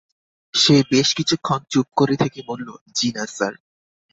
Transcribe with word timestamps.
সে 0.53 0.75
বেশ 0.91 1.09
কিছুক্ষণ 1.17 1.59
চুপ 1.69 1.87
করে 1.95 2.15
থেকে 2.17 2.39
বলল, 2.47 2.67
জ্বি-না 2.95 3.23
স্যার। 3.27 3.53